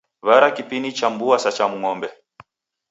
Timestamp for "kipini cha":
0.51-1.07